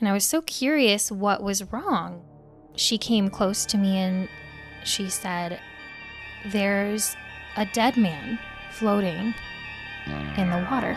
And 0.00 0.08
I 0.08 0.12
was 0.12 0.24
so 0.24 0.42
curious 0.42 1.10
what 1.10 1.42
was 1.42 1.72
wrong. 1.72 2.24
She 2.76 2.98
came 2.98 3.30
close 3.30 3.66
to 3.66 3.78
me 3.78 3.98
and 3.98 4.28
she 4.84 5.10
said, 5.10 5.60
There's 6.46 7.16
a 7.56 7.66
dead 7.66 7.96
man 7.96 8.38
floating 8.70 9.34
in 10.36 10.50
the 10.50 10.66
water. 10.70 10.92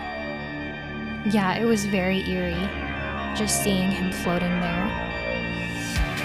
Yeah, 1.30 1.56
it 1.60 1.66
was 1.66 1.86
very 1.86 2.28
eerie 2.30 2.70
just 3.36 3.64
seeing 3.64 3.90
him 3.90 4.12
floating 4.12 4.60
there. 4.60 4.88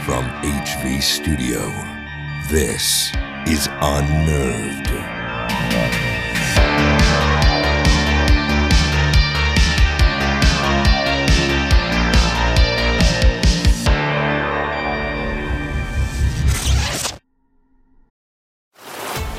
From 0.04 0.24
HV 0.42 1.02
Studio, 1.02 1.60
this 2.50 3.12
is 3.46 3.68
Unnerved. 3.80 4.85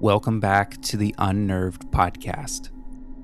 Welcome 0.00 0.38
back 0.38 0.80
to 0.82 0.96
the 0.96 1.12
Unnerved 1.18 1.90
podcast. 1.90 2.70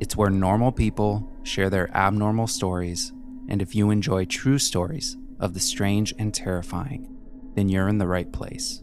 It's 0.00 0.16
where 0.16 0.28
normal 0.28 0.72
people 0.72 1.32
share 1.44 1.70
their 1.70 1.88
abnormal 1.96 2.48
stories, 2.48 3.12
and 3.48 3.62
if 3.62 3.76
you 3.76 3.92
enjoy 3.92 4.24
true 4.24 4.58
stories 4.58 5.16
of 5.38 5.54
the 5.54 5.60
strange 5.60 6.12
and 6.18 6.34
terrifying, 6.34 7.16
then 7.54 7.68
you're 7.68 7.86
in 7.86 7.98
the 7.98 8.08
right 8.08 8.32
place. 8.32 8.82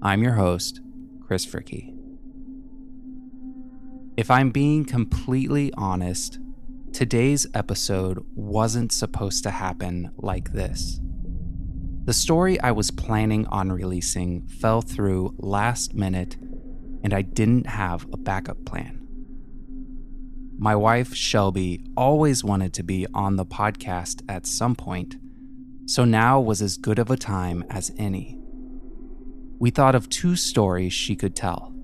I'm 0.00 0.22
your 0.22 0.34
host, 0.34 0.80
Chris 1.20 1.44
Fricky. 1.44 1.96
If 4.16 4.30
I'm 4.30 4.50
being 4.50 4.84
completely 4.84 5.72
honest, 5.76 6.38
today's 6.92 7.44
episode 7.54 8.24
wasn't 8.36 8.92
supposed 8.92 9.42
to 9.42 9.50
happen 9.50 10.12
like 10.16 10.52
this. 10.52 11.00
The 12.04 12.14
story 12.14 12.60
I 12.60 12.70
was 12.70 12.92
planning 12.92 13.48
on 13.48 13.72
releasing 13.72 14.46
fell 14.46 14.80
through 14.80 15.34
last 15.38 15.92
minute 15.92 16.36
and 17.02 17.14
I 17.14 17.22
didn't 17.22 17.66
have 17.66 18.06
a 18.12 18.16
backup 18.16 18.64
plan. 18.64 19.06
My 20.58 20.74
wife, 20.74 21.14
Shelby, 21.14 21.84
always 21.96 22.42
wanted 22.42 22.72
to 22.74 22.82
be 22.82 23.06
on 23.12 23.36
the 23.36 23.44
podcast 23.44 24.22
at 24.28 24.46
some 24.46 24.74
point, 24.74 25.16
so 25.84 26.04
now 26.04 26.40
was 26.40 26.62
as 26.62 26.78
good 26.78 26.98
of 26.98 27.10
a 27.10 27.16
time 27.16 27.62
as 27.68 27.92
any. 27.98 28.38
We 29.58 29.70
thought 29.70 29.94
of 29.94 30.08
two 30.08 30.34
stories 30.36 30.92
she 30.92 31.14
could 31.14 31.36
tell. 31.36 31.74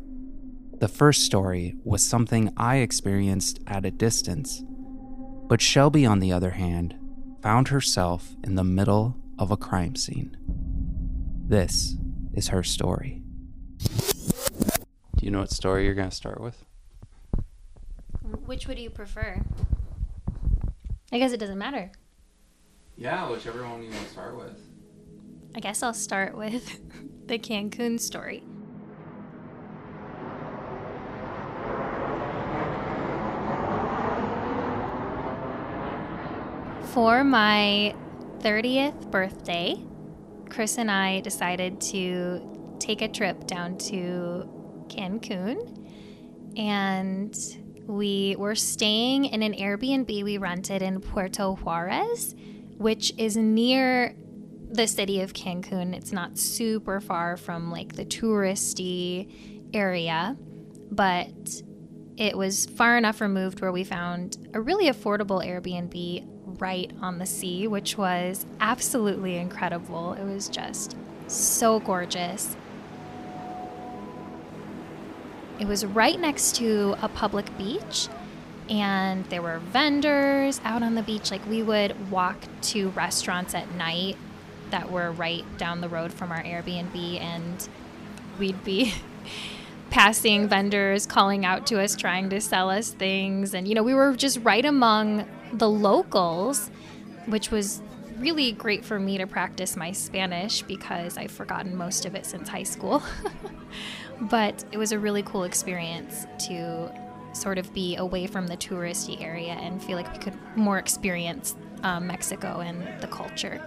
The 0.80 0.88
first 0.88 1.24
story 1.24 1.76
was 1.84 2.02
something 2.02 2.52
I 2.56 2.76
experienced 2.76 3.60
at 3.66 3.84
a 3.84 3.90
distance, 3.90 4.62
but 5.48 5.60
Shelby, 5.60 6.06
on 6.06 6.20
the 6.20 6.32
other 6.32 6.50
hand, 6.50 6.94
found 7.42 7.68
herself 7.68 8.36
in 8.42 8.54
the 8.54 8.64
middle 8.64 9.16
of 9.38 9.50
a 9.50 9.56
crime 9.56 9.96
scene. 9.96 10.36
This 11.46 11.96
is 12.32 12.48
her 12.48 12.62
story. 12.62 13.22
Do 15.22 15.26
you 15.26 15.30
know 15.30 15.38
what 15.38 15.52
story 15.52 15.84
you're 15.84 15.94
going 15.94 16.10
to 16.10 16.16
start 16.16 16.40
with? 16.40 16.64
Which 18.44 18.66
would 18.66 18.76
you 18.76 18.90
prefer? 18.90 19.40
I 21.12 21.18
guess 21.18 21.30
it 21.30 21.36
doesn't 21.36 21.58
matter. 21.58 21.92
Yeah, 22.96 23.30
whichever 23.30 23.62
one 23.62 23.84
you 23.84 23.90
want 23.90 24.02
to 24.02 24.10
start 24.10 24.36
with. 24.36 24.58
I 25.54 25.60
guess 25.60 25.80
I'll 25.80 25.94
start 25.94 26.36
with 26.36 26.80
the 27.28 27.38
Cancun 27.38 28.00
story. 28.00 28.42
For 36.92 37.22
my 37.22 37.94
30th 38.40 39.08
birthday, 39.12 39.84
Chris 40.50 40.78
and 40.78 40.90
I 40.90 41.20
decided 41.20 41.80
to 41.92 42.76
take 42.80 43.02
a 43.02 43.08
trip 43.08 43.46
down 43.46 43.78
to 43.78 44.61
Cancun. 44.92 45.78
And 46.56 47.36
we 47.86 48.36
were 48.38 48.54
staying 48.54 49.26
in 49.26 49.42
an 49.42 49.54
Airbnb 49.54 50.22
we 50.22 50.38
rented 50.38 50.82
in 50.82 51.00
Puerto 51.00 51.54
Juarez, 51.54 52.34
which 52.78 53.12
is 53.18 53.36
near 53.36 54.14
the 54.70 54.86
city 54.86 55.20
of 55.20 55.32
Cancun. 55.32 55.94
It's 55.94 56.12
not 56.12 56.38
super 56.38 57.00
far 57.00 57.36
from 57.36 57.70
like 57.70 57.94
the 57.94 58.04
touristy 58.04 59.30
area, 59.74 60.36
but 60.90 61.62
it 62.16 62.36
was 62.36 62.66
far 62.66 62.96
enough 62.96 63.20
removed 63.20 63.60
where 63.60 63.72
we 63.72 63.84
found 63.84 64.36
a 64.54 64.60
really 64.60 64.90
affordable 64.90 65.44
Airbnb 65.44 66.26
right 66.60 66.92
on 67.00 67.18
the 67.18 67.26
sea, 67.26 67.66
which 67.66 67.96
was 67.96 68.46
absolutely 68.60 69.36
incredible. 69.36 70.12
It 70.14 70.24
was 70.24 70.48
just 70.48 70.96
so 71.26 71.80
gorgeous. 71.80 72.56
It 75.58 75.66
was 75.66 75.84
right 75.84 76.18
next 76.18 76.56
to 76.56 76.96
a 77.02 77.08
public 77.08 77.56
beach, 77.56 78.08
and 78.68 79.24
there 79.26 79.42
were 79.42 79.58
vendors 79.58 80.60
out 80.64 80.82
on 80.82 80.94
the 80.94 81.02
beach. 81.02 81.30
Like 81.30 81.46
we 81.46 81.62
would 81.62 82.10
walk 82.10 82.36
to 82.62 82.88
restaurants 82.90 83.54
at 83.54 83.72
night 83.74 84.16
that 84.70 84.90
were 84.90 85.12
right 85.12 85.44
down 85.58 85.80
the 85.80 85.88
road 85.88 86.12
from 86.12 86.32
our 86.32 86.42
Airbnb, 86.42 87.20
and 87.20 87.68
we'd 88.38 88.64
be 88.64 88.94
passing 89.90 90.48
vendors 90.48 91.06
calling 91.06 91.44
out 91.44 91.66
to 91.66 91.80
us, 91.80 91.94
trying 91.94 92.30
to 92.30 92.40
sell 92.40 92.70
us 92.70 92.90
things. 92.90 93.54
And, 93.54 93.68
you 93.68 93.74
know, 93.74 93.82
we 93.82 93.94
were 93.94 94.14
just 94.16 94.38
right 94.42 94.64
among 94.64 95.28
the 95.52 95.68
locals, 95.68 96.70
which 97.26 97.50
was 97.50 97.82
really 98.18 98.52
great 98.52 98.84
for 98.84 98.98
me 98.98 99.18
to 99.18 99.26
practice 99.26 99.76
my 99.76 99.92
Spanish 99.92 100.62
because 100.62 101.18
I've 101.18 101.30
forgotten 101.30 101.76
most 101.76 102.06
of 102.06 102.14
it 102.14 102.24
since 102.24 102.48
high 102.48 102.62
school. 102.62 103.02
but 104.22 104.64
it 104.72 104.78
was 104.78 104.92
a 104.92 104.98
really 104.98 105.22
cool 105.22 105.44
experience 105.44 106.26
to 106.46 106.92
sort 107.32 107.58
of 107.58 107.72
be 107.72 107.96
away 107.96 108.26
from 108.26 108.46
the 108.46 108.56
touristy 108.56 109.20
area 109.22 109.52
and 109.52 109.82
feel 109.82 109.96
like 109.96 110.12
we 110.12 110.18
could 110.18 110.38
more 110.56 110.78
experience 110.78 111.56
um, 111.82 112.06
Mexico 112.06 112.60
and 112.60 113.00
the 113.00 113.06
culture. 113.06 113.66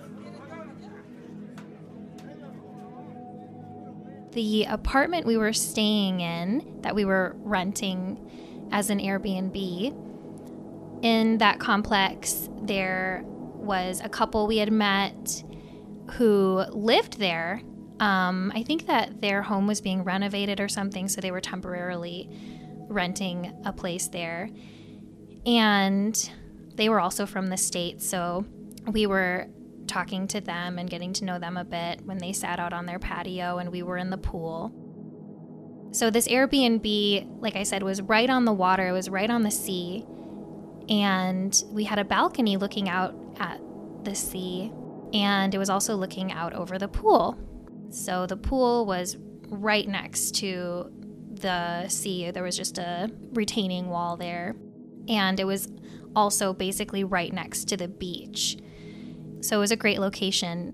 The 4.32 4.66
apartment 4.66 5.26
we 5.26 5.38
were 5.38 5.54
staying 5.54 6.20
in, 6.20 6.80
that 6.82 6.94
we 6.94 7.06
were 7.06 7.36
renting 7.40 8.20
as 8.72 8.90
an 8.90 9.00
Airbnb, 9.00 9.96
in 11.02 11.38
that 11.38 11.60
complex, 11.60 12.50
there 12.62 13.24
was 13.26 14.02
a 14.04 14.10
couple 14.10 14.48
we 14.48 14.58
had 14.58 14.72
met 14.72 15.44
who 16.12 16.64
lived 16.72 17.18
there. 17.20 17.62
Um, 18.00 18.52
I 18.54 18.64
think 18.64 18.88
that 18.88 19.22
their 19.22 19.42
home 19.42 19.68
was 19.68 19.82
being 19.82 20.04
renovated 20.04 20.60
or 20.60 20.68
something, 20.68 21.08
so 21.08 21.22
they 21.22 21.32
were 21.32 21.42
temporarily 21.42 22.30
renting 22.88 23.54
a 23.66 23.72
place 23.72 24.08
there. 24.08 24.50
And 25.46 26.32
they 26.76 26.90
were 26.90 27.00
also 27.00 27.26
from 27.26 27.48
the 27.48 27.58
States, 27.58 28.08
so 28.08 28.46
we 28.92 29.08
were 29.08 29.48
talking 29.88 30.28
to 30.28 30.42
them 30.42 30.80
and 30.80 30.90
getting 30.90 31.14
to 31.14 31.26
know 31.26 31.40
them 31.40 31.58
a 31.58 31.64
bit 31.64 32.02
when 32.06 32.18
they 32.18 32.34
sat 32.34 32.60
out 32.60 32.74
on 32.74 32.86
their 32.86 33.00
patio 33.00 33.60
and 33.60 33.72
we 33.72 33.84
were 33.84 33.98
in 33.98 34.10
the 34.10 34.18
pool. 34.18 34.74
So, 35.92 36.10
this 36.10 36.28
Airbnb, 36.28 37.40
like 37.40 37.56
I 37.56 37.64
said, 37.64 37.82
was 37.82 38.02
right 38.02 38.30
on 38.30 38.44
the 38.44 38.52
water, 38.52 38.90
it 38.90 38.92
was 38.92 39.10
right 39.10 39.30
on 39.30 39.44
the 39.44 39.52
sea. 39.52 40.06
And 40.90 41.64
we 41.70 41.86
had 41.86 42.00
a 42.00 42.04
balcony 42.04 42.58
looking 42.58 42.90
out 42.90 43.16
at 43.40 43.62
the 44.04 44.14
sea, 44.14 44.74
and 45.14 45.56
it 45.56 45.58
was 45.58 45.70
also 45.70 45.96
looking 45.96 46.32
out 46.34 46.54
over 46.54 46.78
the 46.78 46.90
pool. 46.90 47.40
So 47.96 48.26
the 48.26 48.38
pool 48.38 48.86
was 48.86 49.18
right 49.48 49.88
next 49.88 50.36
to 50.36 50.92
the 51.32 51.88
sea. 51.88 52.30
There 52.32 52.44
was 52.44 52.58
just 52.58 52.78
a 52.78 53.10
retaining 53.34 53.88
wall 53.88 54.18
there, 54.18 54.56
and 55.08 55.40
it 55.40 55.46
was 55.46 55.70
also 56.16 56.54
basically 56.54 57.04
right 57.04 57.32
next 57.32 57.66
to 57.70 57.78
the 57.78 57.88
beach. 57.88 58.58
So 59.40 59.58
it 59.58 59.60
was 59.60 59.72
a 59.72 59.76
great 59.76 60.00
location. 60.00 60.74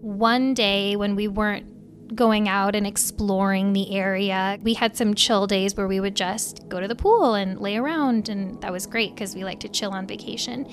One 0.00 0.54
day 0.54 0.94
when 0.96 1.16
we 1.16 1.26
weren't 1.26 1.66
going 2.14 2.48
out 2.48 2.74
and 2.74 2.86
exploring 2.86 3.74
the 3.74 3.94
area. 3.94 4.58
We 4.62 4.74
had 4.74 4.96
some 4.96 5.14
chill 5.14 5.46
days 5.46 5.76
where 5.76 5.86
we 5.86 6.00
would 6.00 6.16
just 6.16 6.66
go 6.68 6.80
to 6.80 6.88
the 6.88 6.94
pool 6.94 7.34
and 7.34 7.60
lay 7.60 7.76
around, 7.76 8.28
and 8.30 8.58
that 8.62 8.72
was 8.72 8.86
great 8.86 9.14
because 9.14 9.34
we 9.34 9.44
like 9.44 9.60
to 9.60 9.68
chill 9.68 9.90
on 9.90 10.06
vacation. 10.06 10.66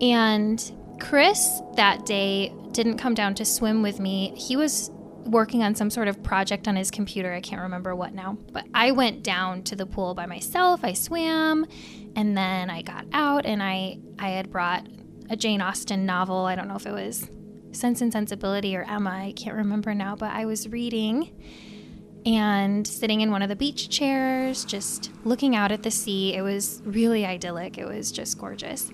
And 0.00 0.72
Chris 1.00 1.60
that 1.76 2.06
day 2.06 2.52
didn't 2.72 2.98
come 2.98 3.14
down 3.14 3.34
to 3.34 3.44
swim 3.44 3.82
with 3.82 3.98
me. 3.98 4.32
He 4.36 4.56
was 4.56 4.90
working 5.24 5.62
on 5.62 5.74
some 5.74 5.90
sort 5.90 6.08
of 6.08 6.22
project 6.22 6.66
on 6.68 6.76
his 6.76 6.90
computer. 6.90 7.32
I 7.32 7.40
can't 7.40 7.62
remember 7.62 7.94
what 7.94 8.14
now. 8.14 8.38
But 8.52 8.66
I 8.74 8.92
went 8.92 9.22
down 9.22 9.62
to 9.64 9.76
the 9.76 9.86
pool 9.86 10.14
by 10.14 10.26
myself. 10.26 10.80
I 10.82 10.92
swam 10.92 11.66
and 12.16 12.36
then 12.36 12.70
I 12.70 12.82
got 12.82 13.06
out 13.12 13.46
and 13.46 13.62
I 13.62 13.98
I 14.18 14.30
had 14.30 14.50
brought 14.50 14.86
a 15.28 15.36
Jane 15.36 15.60
Austen 15.60 16.06
novel. 16.06 16.46
I 16.46 16.54
don't 16.54 16.68
know 16.68 16.76
if 16.76 16.86
it 16.86 16.92
was 16.92 17.28
Sense 17.72 18.00
and 18.00 18.12
Sensibility 18.12 18.76
or 18.76 18.82
Emma. 18.82 19.10
I 19.10 19.32
can't 19.36 19.56
remember 19.56 19.94
now, 19.94 20.16
but 20.16 20.32
I 20.32 20.44
was 20.44 20.68
reading 20.68 21.30
and 22.26 22.86
sitting 22.86 23.20
in 23.20 23.30
one 23.30 23.42
of 23.42 23.48
the 23.48 23.56
beach 23.56 23.88
chairs, 23.88 24.64
just 24.64 25.10
looking 25.24 25.56
out 25.56 25.72
at 25.72 25.82
the 25.82 25.90
sea. 25.90 26.34
It 26.34 26.42
was 26.42 26.82
really 26.84 27.24
idyllic. 27.24 27.78
It 27.78 27.86
was 27.86 28.12
just 28.12 28.38
gorgeous. 28.38 28.90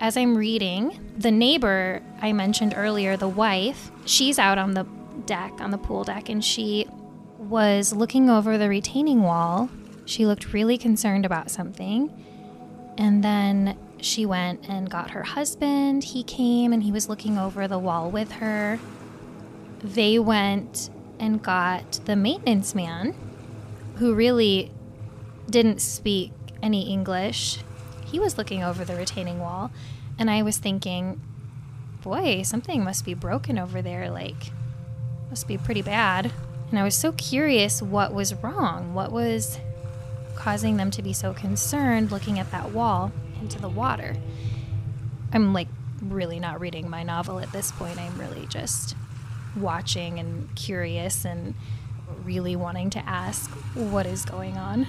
As 0.00 0.16
I'm 0.16 0.34
reading, 0.34 0.98
the 1.18 1.30
neighbor 1.30 2.02
I 2.22 2.32
mentioned 2.32 2.72
earlier, 2.74 3.18
the 3.18 3.28
wife, 3.28 3.90
she's 4.06 4.38
out 4.38 4.56
on 4.56 4.72
the 4.72 4.86
deck, 5.26 5.52
on 5.60 5.70
the 5.70 5.76
pool 5.76 6.04
deck, 6.04 6.30
and 6.30 6.42
she 6.42 6.86
was 7.36 7.92
looking 7.92 8.30
over 8.30 8.56
the 8.56 8.70
retaining 8.70 9.22
wall. 9.22 9.68
She 10.06 10.24
looked 10.24 10.54
really 10.54 10.78
concerned 10.78 11.26
about 11.26 11.50
something. 11.50 12.10
And 12.96 13.22
then 13.22 13.78
she 14.00 14.24
went 14.24 14.66
and 14.70 14.88
got 14.88 15.10
her 15.10 15.22
husband. 15.22 16.02
He 16.02 16.22
came 16.22 16.72
and 16.72 16.82
he 16.82 16.92
was 16.92 17.10
looking 17.10 17.36
over 17.36 17.68
the 17.68 17.78
wall 17.78 18.10
with 18.10 18.32
her. 18.32 18.78
They 19.84 20.18
went 20.18 20.88
and 21.18 21.42
got 21.42 22.00
the 22.06 22.16
maintenance 22.16 22.74
man, 22.74 23.14
who 23.96 24.14
really 24.14 24.72
didn't 25.50 25.82
speak 25.82 26.32
any 26.62 26.90
English. 26.90 27.58
He 28.10 28.18
was 28.18 28.36
looking 28.36 28.62
over 28.62 28.84
the 28.84 28.96
retaining 28.96 29.38
wall, 29.38 29.70
and 30.18 30.30
I 30.30 30.42
was 30.42 30.58
thinking, 30.58 31.20
boy, 32.02 32.42
something 32.42 32.82
must 32.82 33.04
be 33.04 33.14
broken 33.14 33.58
over 33.58 33.80
there. 33.82 34.10
Like, 34.10 34.52
must 35.28 35.46
be 35.46 35.58
pretty 35.58 35.82
bad. 35.82 36.32
And 36.70 36.78
I 36.78 36.82
was 36.82 36.96
so 36.96 37.12
curious 37.12 37.82
what 37.82 38.12
was 38.14 38.34
wrong. 38.34 38.94
What 38.94 39.12
was 39.12 39.58
causing 40.34 40.76
them 40.76 40.90
to 40.90 41.02
be 41.02 41.12
so 41.12 41.34
concerned 41.34 42.10
looking 42.10 42.38
at 42.38 42.50
that 42.50 42.72
wall 42.72 43.12
into 43.40 43.60
the 43.60 43.68
water. 43.68 44.16
I'm 45.32 45.52
like 45.52 45.68
really 46.02 46.40
not 46.40 46.60
reading 46.60 46.88
my 46.88 47.02
novel 47.02 47.38
at 47.40 47.52
this 47.52 47.70
point. 47.72 47.98
I'm 47.98 48.18
really 48.18 48.46
just 48.46 48.96
watching 49.56 50.18
and 50.18 50.54
curious 50.54 51.24
and 51.24 51.54
really 52.24 52.56
wanting 52.56 52.90
to 52.90 52.98
ask 53.00 53.50
what 53.74 54.06
is 54.06 54.24
going 54.24 54.56
on. 54.56 54.86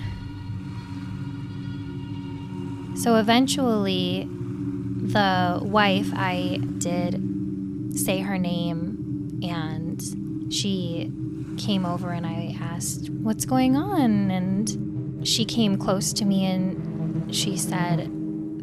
So 3.02 3.16
eventually, 3.16 4.28
the 4.30 5.60
wife, 5.64 6.12
I 6.14 6.60
did 6.78 8.00
say 8.00 8.20
her 8.20 8.38
name 8.38 9.40
and 9.44 10.54
she 10.54 11.12
came 11.58 11.86
over 11.86 12.12
and 12.12 12.26
I 12.26 12.56
asked, 12.62 13.10
What's 13.10 13.46
going 13.46 13.76
on? 13.76 14.30
And 14.30 15.28
she 15.28 15.46
came 15.46 15.78
close 15.78 16.14
to 16.14 16.26
me 16.26 16.46
and 16.46 17.34
she 17.34 17.58
said, 17.58 18.10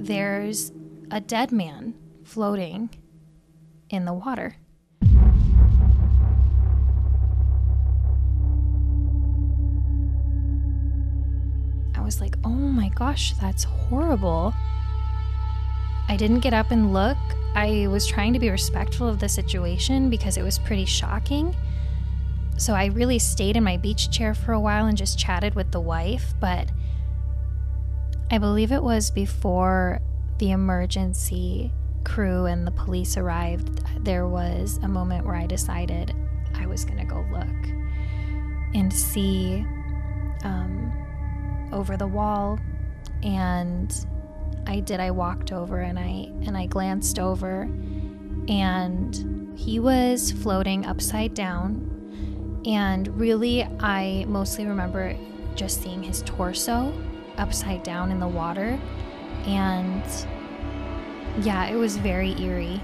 there's 0.08 0.72
a 1.10 1.20
dead 1.20 1.52
man 1.52 1.94
floating 2.24 2.90
in 3.90 4.04
the 4.04 4.12
water. 4.12 4.56
Was 12.08 12.22
like, 12.22 12.36
oh 12.42 12.48
my 12.48 12.88
gosh, 12.88 13.34
that's 13.34 13.64
horrible. 13.64 14.54
I 16.08 16.16
didn't 16.16 16.40
get 16.40 16.54
up 16.54 16.70
and 16.70 16.94
look. 16.94 17.18
I 17.54 17.86
was 17.88 18.06
trying 18.06 18.32
to 18.32 18.38
be 18.38 18.48
respectful 18.48 19.06
of 19.06 19.18
the 19.18 19.28
situation 19.28 20.08
because 20.08 20.38
it 20.38 20.42
was 20.42 20.58
pretty 20.58 20.86
shocking. 20.86 21.54
So 22.56 22.72
I 22.72 22.86
really 22.86 23.18
stayed 23.18 23.58
in 23.58 23.62
my 23.62 23.76
beach 23.76 24.10
chair 24.10 24.32
for 24.32 24.54
a 24.54 24.60
while 24.60 24.86
and 24.86 24.96
just 24.96 25.18
chatted 25.18 25.54
with 25.54 25.70
the 25.70 25.82
wife, 25.82 26.32
but 26.40 26.70
I 28.30 28.38
believe 28.38 28.72
it 28.72 28.82
was 28.82 29.10
before 29.10 30.00
the 30.38 30.52
emergency 30.52 31.70
crew 32.04 32.46
and 32.46 32.66
the 32.66 32.70
police 32.70 33.18
arrived. 33.18 33.82
There 34.02 34.26
was 34.26 34.78
a 34.82 34.88
moment 34.88 35.26
where 35.26 35.36
I 35.36 35.44
decided 35.44 36.14
I 36.54 36.64
was 36.64 36.86
going 36.86 37.00
to 37.00 37.04
go 37.04 37.20
look 37.30 37.68
and 38.74 38.90
see 38.90 39.66
um, 40.42 40.90
over 41.72 41.96
the 41.96 42.06
wall. 42.06 42.58
And 43.22 43.94
I 44.66 44.80
did. 44.80 45.00
I 45.00 45.10
walked 45.10 45.50
over 45.50 45.80
and 45.80 45.98
I 45.98 46.30
and 46.46 46.56
I 46.56 46.66
glanced 46.66 47.18
over, 47.18 47.62
and 48.48 49.56
he 49.56 49.80
was 49.80 50.30
floating 50.30 50.84
upside 50.84 51.34
down. 51.34 52.62
And 52.66 53.08
really, 53.18 53.64
I 53.80 54.26
mostly 54.28 54.66
remember 54.66 55.16
just 55.54 55.82
seeing 55.82 56.02
his 56.02 56.22
torso 56.22 56.92
upside 57.38 57.82
down 57.82 58.10
in 58.12 58.20
the 58.20 58.28
water. 58.28 58.78
And 59.46 60.04
yeah, 61.40 61.66
it 61.66 61.76
was 61.76 61.96
very 61.96 62.38
eerie 62.40 62.82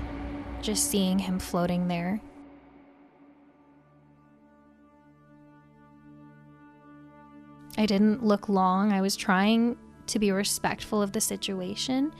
just 0.62 0.90
seeing 0.90 1.18
him 1.18 1.38
floating 1.38 1.88
there. 1.88 2.20
I 7.76 7.86
didn't 7.86 8.24
look 8.24 8.48
long. 8.48 8.92
I 8.92 9.00
was 9.00 9.16
trying 9.16 9.76
to 10.06 10.18
be 10.18 10.30
respectful 10.30 11.02
of 11.02 11.12
the 11.12 11.20
situation. 11.20 12.12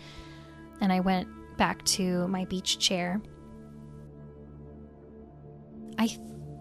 And 0.81 0.93
I 0.93 1.01
went 1.01 1.29
back 1.57 1.85
to 1.85 2.27
my 2.29 2.45
beach 2.47 2.79
chair. 2.79 3.21
I 5.99 6.17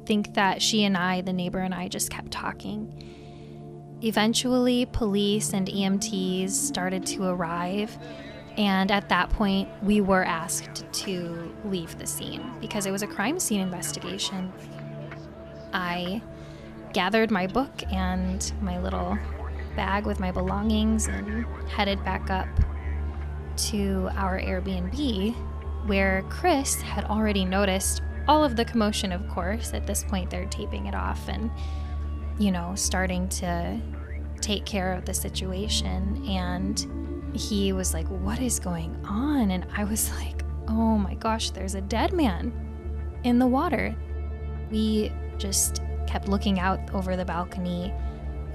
think 0.05 0.33
that 0.35 0.61
she 0.61 0.83
and 0.83 0.95
I, 0.95 1.21
the 1.21 1.33
neighbor 1.33 1.59
and 1.59 1.73
I, 1.73 1.87
just 1.87 2.09
kept 2.09 2.31
talking. 2.31 3.99
Eventually, 4.01 4.85
police 4.87 5.53
and 5.53 5.67
EMTs 5.67 6.51
started 6.51 7.05
to 7.07 7.23
arrive, 7.23 7.97
and 8.57 8.91
at 8.91 9.09
that 9.09 9.29
point, 9.29 9.69
we 9.81 10.01
were 10.01 10.23
asked 10.23 10.85
to 10.91 11.55
leave 11.65 11.97
the 11.97 12.05
scene 12.05 12.51
because 12.59 12.85
it 12.85 12.91
was 12.91 13.01
a 13.01 13.07
crime 13.07 13.39
scene 13.39 13.61
investigation. 13.61 14.51
I 15.73 16.21
gathered 16.93 17.31
my 17.31 17.47
book 17.47 17.83
and 17.91 18.53
my 18.61 18.79
little 18.79 19.17
bag 19.75 20.05
with 20.05 20.19
my 20.19 20.31
belongings 20.31 21.07
and 21.07 21.45
headed 21.67 22.03
back 22.03 22.29
up 22.29 22.47
to 23.55 24.09
our 24.15 24.39
Airbnb, 24.39 25.35
where 25.87 26.23
Chris 26.29 26.81
had 26.81 27.05
already 27.05 27.45
noticed 27.45 28.01
all 28.27 28.43
of 28.43 28.55
the 28.55 28.65
commotion, 28.65 29.11
of 29.11 29.27
course. 29.27 29.73
At 29.73 29.85
this 29.85 30.03
point, 30.03 30.29
they're 30.29 30.45
taping 30.45 30.85
it 30.85 30.95
off 30.95 31.27
and, 31.27 31.51
you 32.39 32.51
know, 32.51 32.73
starting 32.75 33.27
to 33.29 33.79
take 34.41 34.65
care 34.65 34.93
of 34.93 35.05
the 35.05 35.13
situation. 35.13 36.25
And 36.27 37.33
he 37.33 37.73
was 37.73 37.93
like, 37.93 38.07
What 38.07 38.39
is 38.39 38.59
going 38.59 38.95
on? 39.05 39.51
And 39.51 39.65
I 39.75 39.83
was 39.83 40.11
like, 40.15 40.43
Oh 40.67 40.97
my 40.97 41.15
gosh, 41.15 41.49
there's 41.49 41.75
a 41.75 41.81
dead 41.81 42.13
man 42.13 42.53
in 43.23 43.39
the 43.39 43.47
water. 43.47 43.95
We 44.71 45.11
just 45.37 45.81
kept 46.07 46.27
looking 46.27 46.59
out 46.59 46.79
over 46.93 47.15
the 47.15 47.25
balcony, 47.25 47.93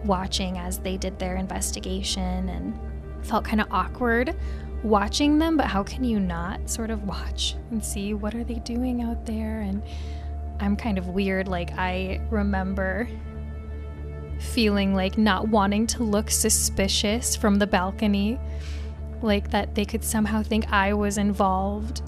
watching 0.04 0.58
as 0.58 0.78
they 0.78 0.96
did 0.96 1.18
their 1.18 1.36
investigation, 1.36 2.48
and 2.48 2.78
felt 3.26 3.44
kind 3.44 3.60
of 3.60 3.66
awkward 3.70 4.36
watching 4.84 5.40
them 5.40 5.56
but 5.56 5.66
how 5.66 5.82
can 5.82 6.04
you 6.04 6.20
not 6.20 6.70
sort 6.70 6.88
of 6.88 7.02
watch 7.02 7.56
and 7.72 7.84
see 7.84 8.14
what 8.14 8.32
are 8.32 8.44
they 8.44 8.60
doing 8.60 9.02
out 9.02 9.26
there? 9.26 9.60
And 9.60 9.82
i'm 10.60 10.76
kind 10.76 10.98
of 10.98 11.08
weird 11.08 11.48
like 11.48 11.72
i 11.76 12.20
remember 12.30 13.08
feeling 14.38 14.94
like 14.94 15.18
not 15.18 15.48
wanting 15.48 15.86
to 15.86 16.02
look 16.02 16.30
suspicious 16.30 17.36
from 17.36 17.56
the 17.56 17.66
balcony, 17.66 18.38
like 19.22 19.50
that 19.50 19.74
they 19.74 19.84
could 19.84 20.04
somehow 20.04 20.42
think 20.42 20.72
I 20.72 20.94
was 20.94 21.18
involved 21.18 22.02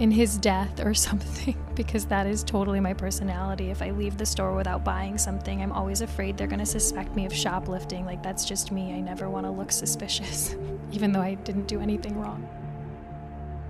in 0.00 0.10
his 0.10 0.38
death 0.38 0.84
or 0.84 0.94
something 1.08 1.54
because 1.76 2.06
that 2.06 2.26
is 2.26 2.42
totally 2.42 2.80
my 2.80 2.92
personality. 2.92 3.70
If 3.70 3.82
I 3.82 3.90
leave 3.90 4.16
the 4.16 4.26
store 4.26 4.56
without 4.56 4.82
buying 4.82 5.18
something, 5.18 5.62
I'm 5.62 5.72
always 5.72 6.00
afraid 6.00 6.36
they're 6.36 6.48
going 6.48 6.58
to 6.58 6.66
suspect 6.66 7.14
me 7.14 7.26
of 7.26 7.32
shoplifting. 7.32 8.04
Like 8.04 8.22
that's 8.22 8.44
just 8.44 8.72
me. 8.72 8.92
I 8.92 9.00
never 9.00 9.30
want 9.30 9.46
to 9.46 9.50
look 9.50 9.70
suspicious 9.70 10.56
even 10.92 11.12
though 11.12 11.20
I 11.20 11.34
didn't 11.34 11.68
do 11.68 11.80
anything 11.80 12.18
wrong. 12.18 12.48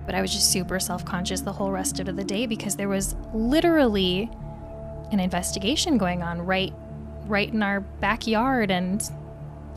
But 0.07 0.15
I 0.15 0.23
was 0.23 0.33
just 0.33 0.51
super 0.51 0.81
self-conscious 0.81 1.43
the 1.43 1.53
whole 1.53 1.71
rest 1.71 2.01
of 2.01 2.17
the 2.17 2.25
day 2.25 2.47
because 2.47 2.77
there 2.77 2.89
was 2.89 3.15
literally 3.35 4.31
an 5.13 5.21
investigation 5.21 5.99
going 5.99 6.23
on 6.23 6.41
right 6.41 6.73
right 7.27 7.53
in 7.53 7.63
our 7.63 7.81
backyard 7.81 8.71
and 8.71 9.09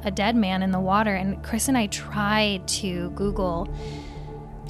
a 0.05 0.11
dead 0.11 0.35
man 0.35 0.63
in 0.63 0.71
the 0.71 0.79
water 0.79 1.13
and 1.15 1.43
Chris 1.43 1.67
and 1.67 1.77
I 1.77 1.87
tried 1.87 2.67
to 2.67 3.09
Google 3.11 3.67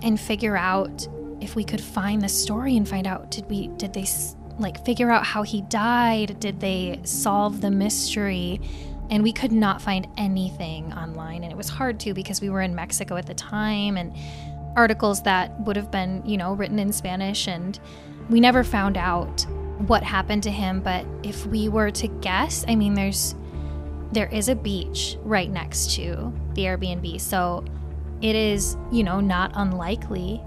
and 0.02 0.20
figure 0.20 0.58
out 0.58 1.08
if 1.44 1.56
we 1.56 1.64
could 1.64 1.82
find 1.82 2.22
the 2.22 2.30
story 2.30 2.78
and 2.78 2.88
find 2.88 3.06
out 3.06 3.30
did 3.30 3.46
we 3.50 3.68
did 3.78 3.94
they 3.94 4.06
like 4.60 4.84
figure 4.86 5.12
out 5.12 5.26
how 5.26 5.44
he 5.44 5.62
died? 5.64 6.40
Did 6.40 6.60
they 6.60 7.00
solve 7.04 7.60
the 7.60 7.70
mystery? 7.70 8.62
And 9.10 9.22
we 9.22 9.34
could 9.34 9.52
not 9.52 9.82
find 9.82 10.08
anything 10.18 10.94
online 10.94 11.44
and 11.44 11.52
it 11.52 11.56
was 11.56 11.70
hard 11.70 12.00
to 12.02 12.14
because 12.14 12.40
we 12.40 12.50
were 12.50 12.62
in 12.62 12.74
Mexico 12.74 13.18
at 13.18 13.26
the 13.26 13.34
time 13.34 13.98
and 13.98 14.16
articles 14.76 15.22
that 15.24 15.60
would 15.62 15.76
have 15.76 15.92
been 15.92 16.24
you 16.26 16.38
know 16.38 16.54
written 16.54 16.80
in 16.80 16.94
Spanish 16.94 17.48
and 17.48 17.80
we 18.30 18.40
never 18.40 18.64
found 18.64 18.98
out 18.98 19.46
what 19.88 20.02
happened 20.02 20.44
to 20.44 20.52
him. 20.52 20.80
But 20.80 21.06
if 21.24 21.46
we 21.46 21.68
were 21.68 21.92
to 21.92 22.08
guess 22.08 22.64
I 22.68 22.76
mean 22.76 22.94
there's 22.94 23.36
there 24.14 24.28
is 24.28 24.48
a 24.48 24.56
beach 24.56 25.18
right 25.24 25.50
next 25.50 25.92
to 25.96 26.32
the 26.54 26.64
Airbnb 26.64 27.20
so 27.20 27.66
it 28.22 28.36
is 28.36 28.78
you 28.92 29.04
know 29.04 29.20
not 29.20 29.52
unlikely 29.56 30.42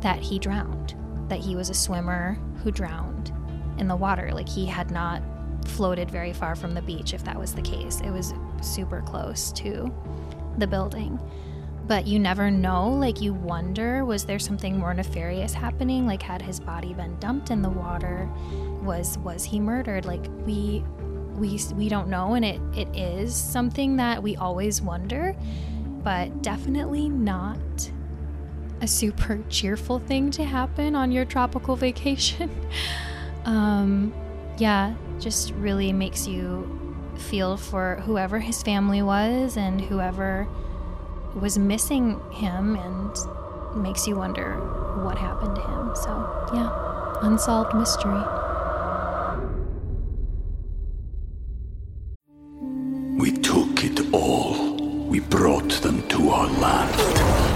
that 0.00 0.20
he 0.20 0.38
drowned, 0.38 0.94
that 1.28 1.40
he 1.40 1.56
was 1.56 1.70
a 1.70 1.74
swimmer 1.74 2.38
who 2.62 2.70
drowned 2.70 3.32
in 3.78 3.88
the 3.88 3.96
water. 3.96 4.30
Like 4.32 4.48
he 4.48 4.66
had 4.66 4.90
not 4.90 5.22
floated 5.66 6.10
very 6.10 6.32
far 6.32 6.54
from 6.54 6.74
the 6.74 6.82
beach, 6.82 7.14
if 7.14 7.24
that 7.24 7.38
was 7.38 7.54
the 7.54 7.62
case. 7.62 8.00
It 8.00 8.10
was 8.10 8.34
super 8.62 9.02
close 9.02 9.52
to 9.52 9.92
the 10.58 10.66
building. 10.66 11.18
But 11.86 12.06
you 12.06 12.18
never 12.18 12.50
know. 12.50 12.88
Like, 12.90 13.20
you 13.20 13.32
wonder 13.32 14.04
was 14.04 14.24
there 14.24 14.40
something 14.40 14.76
more 14.76 14.92
nefarious 14.92 15.54
happening? 15.54 16.04
Like, 16.04 16.20
had 16.20 16.42
his 16.42 16.58
body 16.58 16.94
been 16.94 17.16
dumped 17.20 17.50
in 17.50 17.62
the 17.62 17.70
water? 17.70 18.28
Was 18.82 19.18
was 19.18 19.44
he 19.44 19.60
murdered? 19.60 20.04
Like, 20.04 20.26
we 20.44 20.84
we 21.36 21.60
we 21.74 21.88
don't 21.88 22.08
know 22.08 22.34
and 22.34 22.44
it 22.44 22.60
it 22.74 22.88
is 22.96 23.34
something 23.34 23.96
that 23.96 24.22
we 24.22 24.36
always 24.36 24.80
wonder 24.80 25.36
but 26.02 26.42
definitely 26.42 27.08
not 27.08 27.90
a 28.80 28.88
super 28.88 29.40
cheerful 29.48 29.98
thing 29.98 30.30
to 30.32 30.44
happen 30.44 30.94
on 30.94 31.10
your 31.10 31.24
tropical 31.24 31.76
vacation. 31.86 32.50
um, 33.44 34.12
yeah, 34.58 34.94
just 35.18 35.52
really 35.54 35.92
makes 35.92 36.26
you 36.26 36.72
feel 37.16 37.56
for 37.56 37.96
whoever 38.04 38.38
his 38.38 38.62
family 38.62 39.02
was 39.02 39.56
and 39.56 39.80
whoever 39.80 40.46
was 41.34 41.58
missing 41.58 42.20
him 42.32 42.76
and 42.76 43.82
makes 43.82 44.06
you 44.06 44.16
wonder 44.16 44.54
what 45.02 45.18
happened 45.18 45.54
to 45.56 45.62
him. 45.62 45.94
So, 45.94 46.50
yeah, 46.54 47.14
unsolved 47.22 47.74
mystery. 47.74 48.22
We 53.18 53.32
took 53.32 53.84
it 53.84 54.12
all. 54.12 54.76
We 55.06 55.20
brought 55.20 55.70
them 55.82 56.06
to 56.08 56.30
our 56.30 56.46
land. 56.46 57.55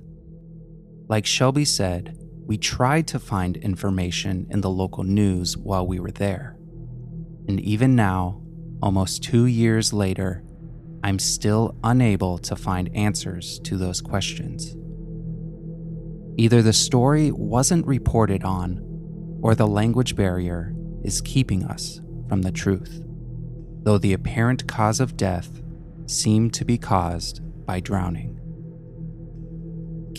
Like 1.11 1.25
Shelby 1.25 1.65
said, 1.65 2.17
we 2.45 2.57
tried 2.57 3.05
to 3.07 3.19
find 3.19 3.57
information 3.57 4.47
in 4.49 4.61
the 4.61 4.69
local 4.69 5.03
news 5.03 5.57
while 5.57 5.85
we 5.85 5.99
were 5.99 6.09
there. 6.09 6.55
And 7.49 7.59
even 7.59 7.97
now, 7.97 8.41
almost 8.81 9.21
two 9.21 9.45
years 9.45 9.91
later, 9.91 10.41
I'm 11.03 11.19
still 11.19 11.75
unable 11.83 12.37
to 12.37 12.55
find 12.55 12.95
answers 12.95 13.59
to 13.65 13.75
those 13.75 13.99
questions. 13.99 14.77
Either 16.37 16.61
the 16.61 16.71
story 16.71 17.29
wasn't 17.29 17.85
reported 17.85 18.45
on, 18.45 18.79
or 19.41 19.53
the 19.53 19.67
language 19.67 20.15
barrier 20.15 20.73
is 21.03 21.19
keeping 21.19 21.65
us 21.65 21.99
from 22.29 22.41
the 22.43 22.53
truth, 22.53 23.03
though 23.83 23.97
the 23.97 24.13
apparent 24.13 24.65
cause 24.65 25.01
of 25.01 25.17
death 25.17 25.61
seemed 26.05 26.53
to 26.53 26.63
be 26.63 26.77
caused 26.77 27.41
by 27.65 27.81
drowning. 27.81 28.40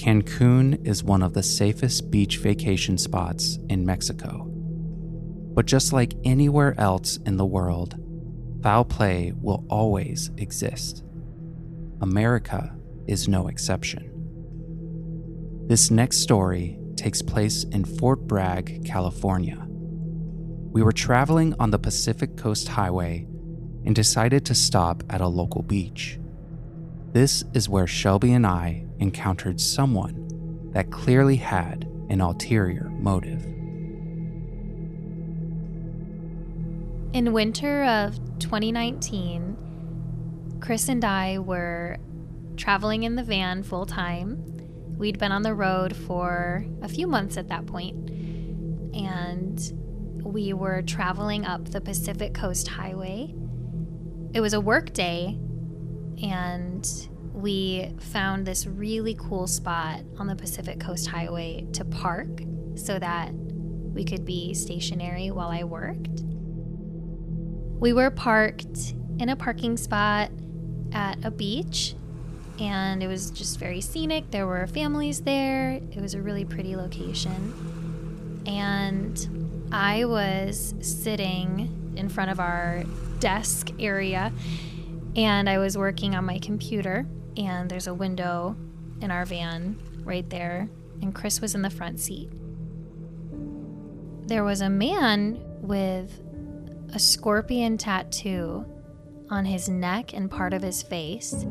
Cancun 0.03 0.85
is 0.85 1.05
one 1.05 1.23
of 1.23 1.33
the 1.33 1.45
safest 1.45 2.11
beach 2.11 2.39
vacation 2.39 2.99
spots 2.99 3.61
in 3.69 3.87
Mexico. 3.87 4.49
But 5.55 5.67
just 5.67 5.93
like 5.93 6.15
anywhere 6.25 6.75
else 6.77 7.19
in 7.19 7.37
the 7.37 7.47
world, 7.47 7.95
foul 8.65 8.85
play 8.85 9.33
will 9.41 9.65
always 9.71 10.33
exist. 10.37 11.05
America 12.01 12.75
is 13.07 13.29
no 13.29 13.47
exception. 13.47 14.11
This 15.69 15.93
next 15.93 16.17
story 16.17 16.81
takes 16.97 17.23
place 17.23 17.63
in 17.63 17.85
Fort 17.85 18.27
Bragg, 18.27 18.85
California. 18.85 19.65
We 19.69 20.83
were 20.83 20.91
traveling 20.91 21.55
on 21.61 21.71
the 21.71 21.79
Pacific 21.79 22.37
Coast 22.37 22.67
Highway 22.67 23.29
and 23.87 23.95
decided 23.95 24.45
to 24.47 24.55
stop 24.57 25.05
at 25.11 25.21
a 25.21 25.29
local 25.29 25.63
beach. 25.63 26.19
This 27.13 27.45
is 27.55 27.69
where 27.69 27.87
Shelby 27.87 28.33
and 28.33 28.45
I 28.45 28.87
encountered 29.03 29.61
someone 29.61 30.71
that 30.73 30.91
clearly 30.91 31.37
had 31.37 31.89
an 32.09 32.21
ulterior 32.21 32.91
motive. 32.99 33.45
In 37.13 37.35
winter 37.35 37.85
of 37.85 38.17
2019, 38.39 40.59
Chris 40.61 40.89
and 40.89 41.05
I 41.05 41.39
were 41.39 41.99
traveling 42.57 43.03
in 43.03 43.17
the 43.17 43.23
van 43.23 43.63
full 43.63 43.85
time. 43.85 44.43
We'd 44.97 45.19
been 45.19 45.33
on 45.33 45.43
the 45.43 45.55
road 45.55 45.95
for 45.95 46.65
a 46.81 46.89
few 46.89 47.07
months 47.07 47.37
at 47.37 47.49
that 47.49 47.67
point, 47.67 48.11
and 48.95 50.23
we 50.25 50.53
were 50.53 50.83
traveling 50.83 51.45
up 51.45 51.71
the 51.71 51.81
Pacific 51.81 52.33
Coast 52.33 52.69
Highway. 52.69 53.35
It 54.33 54.41
was 54.41 54.55
a 54.55 54.61
work 54.61 54.93
day, 54.93 55.39
and 56.23 56.89
we 57.33 57.91
found 57.99 58.47
this 58.47 58.67
really 58.67 59.15
cool 59.15 59.47
spot 59.47 60.01
on 60.19 60.27
the 60.27 60.37
Pacific 60.37 60.79
Coast 60.79 61.09
Highway 61.09 61.67
to 61.73 61.85
park 61.85 62.29
so 62.75 62.99
that 62.99 63.33
we 63.33 64.05
could 64.05 64.25
be 64.25 64.55
stationary 64.55 65.31
while 65.31 65.49
I 65.49 65.65
worked. 65.65 66.23
We 67.81 67.93
were 67.93 68.11
parked 68.11 68.95
in 69.19 69.29
a 69.29 69.37
parking 69.37 69.77
spot 69.77 70.31
at 70.93 71.25
a 71.25 71.31
beach 71.31 71.95
and 72.59 73.03
it 73.03 73.09
was 73.09 73.31
just 73.31 73.59
very 73.59 73.81
scenic. 73.81 74.31
There 74.31 74.47
were 74.47 74.67
families 74.67 75.23
there. 75.23 75.81
It 75.91 76.01
was 76.01 76.15
a 76.15 76.23
really 76.23 76.45
pretty 76.45 76.77
location. 76.77 78.43
And 78.47 79.69
I 79.73 80.05
was 80.05 80.75
sitting 80.81 81.95
in 81.97 82.09
front 82.09 82.31
of 82.31 82.41
our 82.41 82.85
desk 83.21 83.71
area 83.79 84.33
and 85.17 85.49
I 85.49 85.59
was 85.59 85.77
working 85.77 86.15
on 86.15 86.25
my 86.25 86.39
computer 86.39 87.07
and 87.37 87.71
there's 87.71 87.87
a 87.87 87.95
window 87.95 88.57
in 89.01 89.11
our 89.11 89.25
van 89.25 89.79
right 90.05 90.29
there, 90.31 90.69
and 91.01 91.15
Chris 91.15 91.41
was 91.41 91.55
in 91.55 91.63
the 91.63 91.71
front 91.71 92.01
seat. 92.01 92.31
There 94.27 94.45
was 94.45 94.61
a 94.61 94.71
man 94.71 95.41
with 95.61 96.21
a 96.95 96.99
scorpion 96.99 97.79
tattoo 97.79 98.65
on 99.31 99.45
his 99.45 99.69
neck 99.69 100.13
and 100.13 100.31
part 100.31 100.53
of 100.53 100.63
his 100.63 100.83
face 100.83 101.47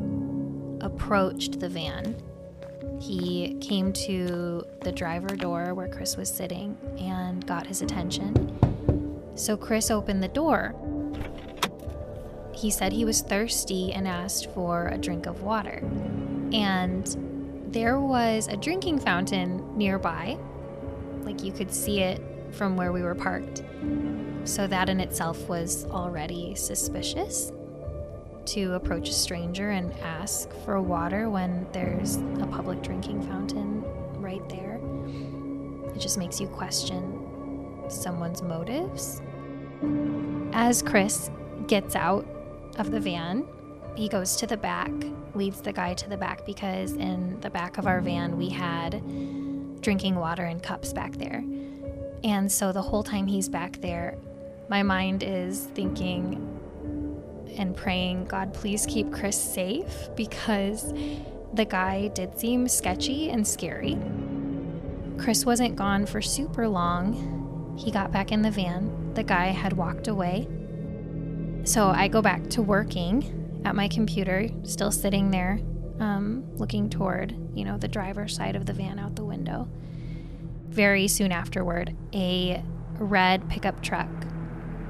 approached 0.80 1.60
the 1.60 1.68
van. 1.68 2.16
He 3.00 3.56
came 3.60 3.92
to 3.92 4.64
the 4.82 4.92
driver 4.92 5.34
door 5.34 5.74
where 5.74 5.88
Chris 5.88 6.16
was 6.16 6.32
sitting 6.32 6.76
and 6.98 7.44
got 7.46 7.66
his 7.66 7.82
attention. 7.82 8.56
So 9.34 9.56
Chris 9.56 9.90
opened 9.90 10.22
the 10.22 10.28
door 10.28 10.74
he 12.62 12.70
said 12.70 12.92
he 12.92 13.04
was 13.04 13.22
thirsty 13.22 13.92
and 13.92 14.06
asked 14.06 14.48
for 14.52 14.86
a 14.86 14.96
drink 14.96 15.26
of 15.26 15.42
water. 15.42 15.82
And 16.52 17.04
there 17.72 17.98
was 17.98 18.46
a 18.46 18.56
drinking 18.56 19.00
fountain 19.00 19.76
nearby. 19.76 20.38
Like 21.22 21.42
you 21.42 21.50
could 21.50 21.74
see 21.74 21.98
it 22.00 22.22
from 22.52 22.76
where 22.76 22.92
we 22.92 23.02
were 23.02 23.16
parked. 23.16 23.64
So 24.44 24.68
that 24.68 24.88
in 24.88 25.00
itself 25.00 25.48
was 25.48 25.86
already 25.86 26.54
suspicious 26.54 27.52
to 28.44 28.74
approach 28.74 29.08
a 29.08 29.12
stranger 29.12 29.70
and 29.70 29.92
ask 30.00 30.48
for 30.64 30.80
water 30.80 31.28
when 31.28 31.66
there's 31.72 32.16
a 32.16 32.46
public 32.48 32.80
drinking 32.80 33.22
fountain 33.22 33.82
right 34.18 34.48
there. 34.48 34.78
It 35.96 35.98
just 35.98 36.16
makes 36.16 36.40
you 36.40 36.46
question 36.46 37.82
someone's 37.88 38.40
motives. 38.40 39.20
As 40.52 40.80
Chris 40.80 41.28
gets 41.66 41.96
out 41.96 42.24
of 42.78 42.90
the 42.90 43.00
van, 43.00 43.46
he 43.96 44.08
goes 44.08 44.36
to 44.36 44.46
the 44.46 44.56
back, 44.56 44.90
leads 45.34 45.60
the 45.60 45.72
guy 45.72 45.94
to 45.94 46.08
the 46.08 46.16
back 46.16 46.44
because 46.46 46.92
in 46.92 47.40
the 47.40 47.50
back 47.50 47.78
of 47.78 47.86
our 47.86 48.00
van 48.00 48.36
we 48.36 48.48
had 48.48 49.02
drinking 49.80 50.16
water 50.16 50.46
in 50.46 50.60
cups 50.60 50.92
back 50.92 51.16
there. 51.16 51.44
And 52.24 52.50
so 52.50 52.72
the 52.72 52.82
whole 52.82 53.02
time 53.02 53.26
he's 53.26 53.48
back 53.48 53.80
there, 53.80 54.16
my 54.68 54.82
mind 54.82 55.22
is 55.22 55.66
thinking 55.74 56.48
and 57.58 57.76
praying, 57.76 58.26
God, 58.26 58.54
please 58.54 58.86
keep 58.86 59.12
Chris 59.12 59.40
safe 59.40 60.08
because 60.16 60.92
the 61.52 61.66
guy 61.66 62.08
did 62.08 62.38
seem 62.38 62.68
sketchy 62.68 63.30
and 63.30 63.46
scary. 63.46 63.98
Chris 65.18 65.44
wasn't 65.44 65.76
gone 65.76 66.06
for 66.06 66.22
super 66.22 66.66
long. 66.66 67.76
He 67.78 67.90
got 67.90 68.10
back 68.10 68.32
in 68.32 68.42
the 68.42 68.50
van. 68.50 69.12
The 69.14 69.22
guy 69.22 69.46
had 69.46 69.74
walked 69.74 70.08
away. 70.08 70.48
So 71.64 71.88
I 71.88 72.08
go 72.08 72.22
back 72.22 72.48
to 72.50 72.62
working 72.62 73.62
at 73.64 73.74
my 73.74 73.88
computer, 73.88 74.48
still 74.64 74.90
sitting 74.90 75.30
there, 75.30 75.60
um, 76.00 76.44
looking 76.56 76.90
toward, 76.90 77.36
you 77.54 77.64
know, 77.64 77.78
the 77.78 77.88
driver's 77.88 78.34
side 78.34 78.56
of 78.56 78.66
the 78.66 78.72
van 78.72 78.98
out 78.98 79.16
the 79.16 79.24
window. 79.24 79.68
Very 80.68 81.06
soon 81.06 81.32
afterward, 81.32 81.96
a 82.12 82.62
red 82.98 83.48
pickup 83.48 83.82
truck 83.82 84.08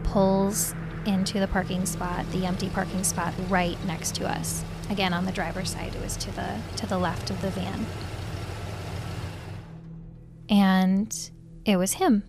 pulls 0.05 0.75
into 1.07 1.41
the 1.41 1.49
parking 1.49 1.85
spot, 1.85 2.31
the 2.31 2.47
empty 2.47 2.69
parking 2.71 3.05
spot 3.05 3.35
right 3.49 3.77
next 3.85 4.15
to 4.17 4.29
us. 4.29 4.65
Again, 4.89 5.13
on 5.13 5.27
the 5.27 5.33
driver's 5.33 5.71
side, 5.71 5.95
it 5.95 6.01
was 6.01 6.17
to 6.19 6.31
the 6.33 6.59
to 6.77 6.87
the 6.87 6.99
left 6.99 7.31
of 7.31 7.41
the 7.43 7.51
van 7.51 7.87
and 10.53 11.31
it 11.65 11.79
was 11.79 11.95
him. 11.95 12.25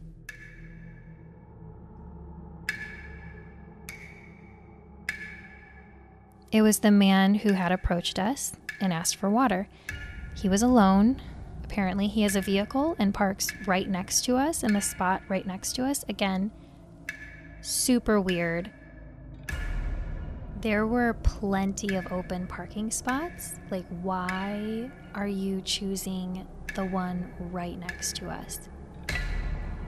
It 6.54 6.62
was 6.62 6.80
the 6.80 6.92
man 6.92 7.36
who 7.36 7.52
had 7.52 7.74
approached 7.74 8.18
us 8.18 8.54
and 8.80 8.94
asked 8.94 9.18
for 9.18 9.30
water. 9.30 9.68
He 10.34 10.48
was 10.48 10.62
alone. 10.62 11.22
Apparently, 11.66 12.08
he 12.08 12.22
has 12.22 12.38
a 12.38 12.42
vehicle 12.42 12.96
and 12.98 13.14
parks 13.14 13.50
right 13.66 13.90
next 13.90 14.24
to 14.26 14.38
us 14.38 14.64
in 14.64 14.72
the 14.72 14.80
spot 14.80 15.22
right 15.28 15.46
next 15.46 15.74
to 15.74 15.84
us. 15.84 16.06
Again, 16.08 16.52
super 17.60 18.22
weird. 18.22 18.72
There 20.62 20.88
were 20.88 21.16
plenty 21.24 21.96
of 21.96 22.10
open 22.10 22.48
parking 22.48 22.90
spots. 22.90 23.56
Like, 23.70 23.86
why 24.02 24.90
are 25.14 25.28
you 25.28 25.62
choosing 25.62 26.48
the 26.74 26.86
one 26.86 27.32
right 27.40 27.78
next 27.78 28.16
to 28.18 28.30
us. 28.30 28.60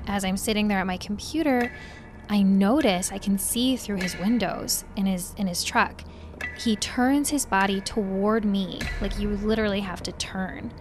As 0.07 0.23
I'm 0.23 0.37
sitting 0.37 0.67
there 0.67 0.79
at 0.79 0.87
my 0.87 0.97
computer, 0.97 1.71
I 2.29 2.41
notice 2.41 3.11
I 3.11 3.17
can 3.17 3.37
see 3.37 3.75
through 3.75 3.97
his 3.97 4.17
windows 4.17 4.83
in 4.95 5.05
his 5.05 5.33
in 5.37 5.47
his 5.47 5.63
truck. 5.63 6.03
He 6.57 6.75
turns 6.75 7.29
his 7.29 7.45
body 7.45 7.81
toward 7.81 8.45
me, 8.45 8.79
like 9.01 9.19
you 9.19 9.29
literally 9.29 9.81
have 9.81 10.01
to 10.03 10.11
turn 10.13 10.71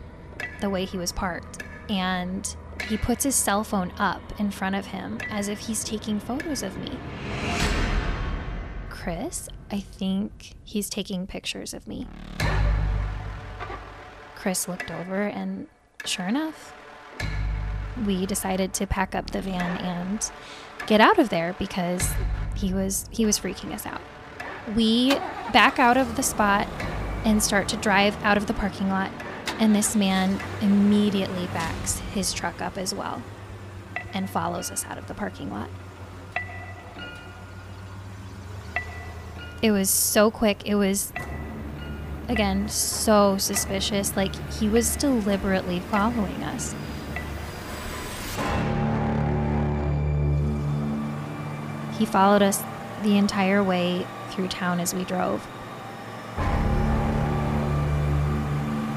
the 0.60 0.70
way 0.70 0.84
he 0.84 0.98
was 0.98 1.12
parked. 1.12 1.62
And 1.88 2.54
he 2.88 2.96
puts 2.96 3.24
his 3.24 3.34
cell 3.34 3.64
phone 3.64 3.92
up 3.98 4.22
in 4.38 4.50
front 4.50 4.76
of 4.76 4.86
him 4.86 5.18
as 5.30 5.48
if 5.48 5.60
he's 5.60 5.84
taking 5.84 6.20
photos 6.20 6.62
of 6.62 6.76
me. 6.78 6.98
Chris, 8.90 9.48
I 9.70 9.80
think 9.80 10.54
he's 10.64 10.88
taking 10.88 11.26
pictures 11.26 11.74
of 11.74 11.86
me. 11.86 12.06
Chris 14.34 14.68
looked 14.68 14.90
over 14.90 15.22
and 15.22 15.66
sure 16.04 16.26
enough, 16.26 16.74
we 18.06 18.26
decided 18.26 18.74
to 18.74 18.86
pack 18.86 19.14
up 19.14 19.30
the 19.30 19.40
van 19.40 19.78
and 19.78 20.30
get 20.86 21.00
out 21.00 21.18
of 21.18 21.28
there 21.28 21.54
because 21.58 22.12
he 22.54 22.72
was 22.72 23.06
he 23.10 23.24
was 23.24 23.38
freaking 23.38 23.72
us 23.72 23.86
out. 23.86 24.00
We 24.72 25.10
back 25.52 25.78
out 25.78 25.96
of 25.96 26.16
the 26.16 26.22
spot 26.22 26.66
and 27.24 27.42
start 27.42 27.68
to 27.68 27.76
drive 27.76 28.22
out 28.24 28.36
of 28.36 28.46
the 28.46 28.54
parking 28.54 28.88
lot 28.88 29.10
and 29.58 29.74
this 29.74 29.94
man 29.94 30.40
immediately 30.60 31.46
backs 31.48 31.98
his 32.12 32.32
truck 32.32 32.60
up 32.60 32.76
as 32.76 32.94
well 32.94 33.22
and 34.12 34.28
follows 34.28 34.70
us 34.70 34.84
out 34.86 34.98
of 34.98 35.06
the 35.06 35.14
parking 35.14 35.50
lot. 35.50 35.68
It 39.62 39.70
was 39.70 39.90
so 39.90 40.30
quick. 40.30 40.66
It 40.66 40.74
was 40.74 41.12
again, 42.28 42.68
so 42.68 43.38
suspicious. 43.38 44.16
Like 44.16 44.34
he 44.52 44.68
was 44.68 44.96
deliberately 44.96 45.80
following 45.80 46.42
us. 46.42 46.74
He 51.98 52.04
followed 52.04 52.42
us 52.42 52.62
the 53.02 53.16
entire 53.16 53.62
way 53.62 54.06
through 54.34 54.48
town 54.48 54.80
as 54.80 54.94
we 54.94 55.04
drove. 55.04 55.46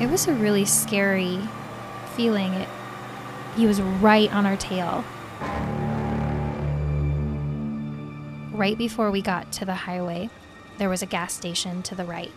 It 0.02 0.10
was 0.10 0.28
a 0.28 0.34
really 0.34 0.66
scary 0.66 1.40
feeling. 2.16 2.54
It, 2.54 2.70
he 3.56 3.66
was 3.66 3.82
right 3.82 4.34
on 4.34 4.46
our 4.46 4.58
tail. 4.58 5.04
Right 8.52 8.78
before 8.78 9.12
we 9.12 9.22
got 9.22 9.52
to 9.54 9.66
the 9.66 9.76
highway, 9.76 10.30
there 10.78 10.90
was 10.90 11.02
a 11.02 11.06
gas 11.06 11.34
station 11.34 11.84
to 11.84 11.96
the 11.96 12.06
right 12.06 12.32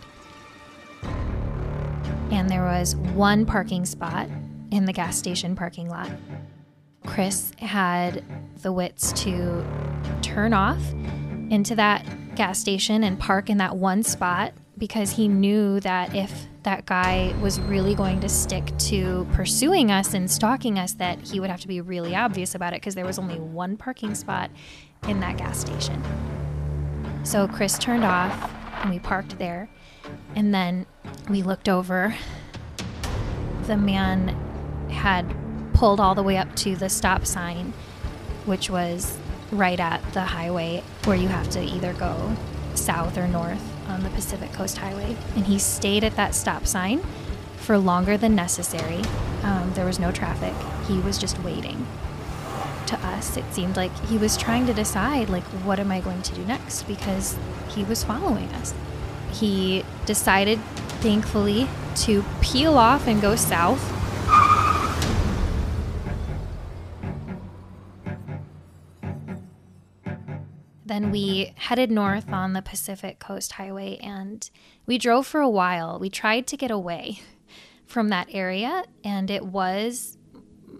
and 2.31 2.49
there 2.49 2.63
was 2.63 2.95
one 2.95 3.45
parking 3.45 3.85
spot 3.85 4.27
in 4.71 4.85
the 4.85 4.93
gas 4.93 5.17
station 5.17 5.55
parking 5.55 5.89
lot. 5.89 6.09
Chris 7.05 7.51
had 7.59 8.23
the 8.61 8.71
wits 8.71 9.11
to 9.23 9.65
turn 10.21 10.53
off 10.53 10.81
into 11.49 11.75
that 11.75 12.05
gas 12.35 12.59
station 12.59 13.03
and 13.03 13.19
park 13.19 13.49
in 13.49 13.57
that 13.57 13.75
one 13.75 14.03
spot 14.03 14.53
because 14.77 15.11
he 15.11 15.27
knew 15.27 15.79
that 15.81 16.15
if 16.15 16.47
that 16.63 16.85
guy 16.85 17.35
was 17.41 17.59
really 17.61 17.95
going 17.95 18.19
to 18.19 18.29
stick 18.29 18.75
to 18.77 19.27
pursuing 19.33 19.91
us 19.91 20.13
and 20.13 20.29
stalking 20.29 20.77
us 20.79 20.93
that 20.93 21.19
he 21.21 21.39
would 21.39 21.49
have 21.49 21.59
to 21.59 21.67
be 21.67 21.81
really 21.81 22.15
obvious 22.15 22.55
about 22.55 22.73
it 22.73 22.77
because 22.81 22.95
there 22.95 23.05
was 23.05 23.19
only 23.19 23.39
one 23.39 23.77
parking 23.77 24.15
spot 24.15 24.49
in 25.07 25.19
that 25.19 25.37
gas 25.37 25.59
station. 25.59 26.01
So 27.23 27.47
Chris 27.47 27.77
turned 27.77 28.03
off 28.03 28.51
and 28.81 28.91
we 28.91 28.99
parked 28.99 29.37
there. 29.37 29.69
And 30.35 30.53
then 30.53 30.85
we 31.29 31.43
looked 31.43 31.69
over. 31.69 32.15
The 33.67 33.77
man 33.77 34.29
had 34.89 35.25
pulled 35.73 35.99
all 35.99 36.15
the 36.15 36.23
way 36.23 36.37
up 36.37 36.55
to 36.57 36.75
the 36.75 36.89
stop 36.89 37.25
sign, 37.25 37.73
which 38.45 38.69
was 38.69 39.17
right 39.51 39.79
at 39.79 40.01
the 40.13 40.21
highway 40.21 40.83
where 41.03 41.17
you 41.17 41.27
have 41.27 41.49
to 41.51 41.61
either 41.61 41.93
go 41.93 42.35
south 42.75 43.17
or 43.17 43.27
north 43.27 43.61
on 43.87 44.03
the 44.03 44.09
Pacific 44.09 44.51
Coast 44.53 44.77
Highway. 44.77 45.17
And 45.35 45.45
he 45.45 45.59
stayed 45.59 46.03
at 46.03 46.15
that 46.15 46.33
stop 46.33 46.65
sign 46.65 47.01
for 47.57 47.77
longer 47.77 48.17
than 48.17 48.35
necessary. 48.35 49.01
Um, 49.43 49.71
there 49.75 49.85
was 49.85 49.99
no 49.99 50.11
traffic. 50.11 50.53
He 50.87 50.99
was 50.99 51.17
just 51.17 51.39
waiting. 51.39 51.85
To 52.87 52.97
us, 53.05 53.37
it 53.37 53.45
seemed 53.53 53.77
like 53.77 53.95
he 54.07 54.17
was 54.17 54.35
trying 54.35 54.65
to 54.67 54.73
decide, 54.73 55.29
like, 55.29 55.43
what 55.63 55.79
am 55.79 55.91
I 55.91 56.01
going 56.01 56.21
to 56.23 56.35
do 56.35 56.43
next? 56.45 56.83
Because 56.83 57.37
he 57.69 57.83
was 57.83 58.03
following 58.03 58.49
us 58.49 58.73
he 59.31 59.83
decided, 60.05 60.59
thankfully, 61.01 61.67
to 61.95 62.23
peel 62.41 62.77
off 62.77 63.07
and 63.07 63.21
go 63.21 63.35
south. 63.35 64.00
Then 70.91 71.09
we 71.09 71.53
headed 71.55 71.89
north 71.89 72.33
on 72.33 72.51
the 72.51 72.61
Pacific 72.61 73.17
Coast 73.17 73.53
Highway 73.53 73.95
and 74.03 74.49
we 74.85 74.97
drove 74.97 75.25
for 75.25 75.39
a 75.39 75.49
while. 75.49 75.97
We 75.97 76.09
tried 76.09 76.47
to 76.47 76.57
get 76.57 76.69
away 76.69 77.21
from 77.85 78.09
that 78.09 78.27
area, 78.33 78.83
and 79.01 79.31
it 79.31 79.45
was, 79.45 80.17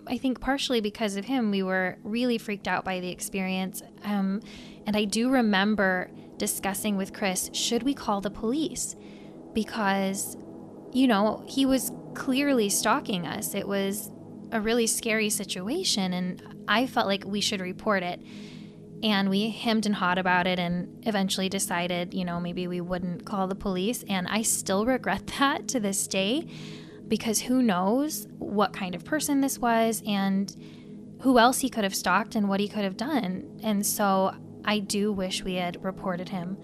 I 0.06 0.18
think, 0.18 0.42
partially 0.42 0.82
because 0.82 1.16
of 1.16 1.24
him. 1.24 1.50
We 1.50 1.64
were 1.64 1.98
really 2.04 2.38
freaked 2.38 2.68
out 2.68 2.84
by 2.84 3.00
the 3.00 3.08
experience. 3.08 3.84
Um, 4.04 4.42
and 4.86 4.98
I 4.98 5.06
do 5.06 5.30
remember 5.30 6.12
discussing 6.36 6.98
with 6.98 7.14
Chris 7.14 7.50
should 7.54 7.84
we 7.84 7.94
call 7.94 8.20
the 8.20 8.32
police? 8.32 8.98
Because, 9.54 10.36
you 10.92 11.08
know, 11.08 11.42
he 11.48 11.66
was 11.66 11.90
clearly 12.16 12.68
stalking 12.68 13.26
us. 13.26 13.56
It 13.56 13.66
was 13.66 14.12
a 14.52 14.60
really 14.60 14.88
scary 14.88 15.30
situation, 15.30 16.12
and 16.12 16.66
I 16.68 16.86
felt 16.86 17.08
like 17.08 17.24
we 17.26 17.40
should 17.40 17.62
report 17.62 18.04
it. 18.04 18.22
And 19.04 19.30
we 19.30 19.50
hemmed 19.50 19.86
and 19.86 19.96
hawed 19.96 20.18
about 20.18 20.46
it 20.46 20.60
and 20.60 21.04
eventually 21.08 21.50
decided, 21.50 22.14
you 22.14 22.24
know, 22.24 22.40
maybe 22.40 22.68
we 22.68 22.82
wouldn't 22.82 23.26
call 23.26 23.48
the 23.48 23.56
police. 23.56 24.04
And 24.08 24.28
I 24.28 24.44
still 24.44 24.86
regret 24.86 25.28
that 25.40 25.68
to 25.70 25.80
this 25.80 26.08
day 26.08 26.48
because 27.08 27.42
who 27.42 27.62
knows 27.62 28.28
what 28.38 28.74
kind 28.74 28.96
of 28.96 29.04
person 29.04 29.42
this 29.42 29.58
was. 29.58 30.04
And 30.06 30.56
who 31.22 31.38
else 31.38 31.60
he 31.60 31.70
could 31.70 31.84
have 31.84 31.96
stalked 31.96 32.36
and 32.36 32.50
what 32.50 32.60
he 32.60 32.68
could 32.68 32.84
have 32.84 32.98
done. 32.98 33.60
And 33.64 33.86
so 33.86 34.34
I 34.66 34.80
do 34.80 35.12
wish 35.12 35.44
we 35.44 35.56
had 35.56 35.84
reported 35.84 36.30
him. 36.30 36.58